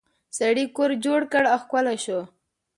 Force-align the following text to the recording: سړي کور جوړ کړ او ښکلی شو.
سړي 0.37 0.65
کور 0.75 0.91
جوړ 1.05 1.21
کړ 1.33 1.43
او 1.53 1.59
ښکلی 1.63 1.97
شو. 2.03 2.19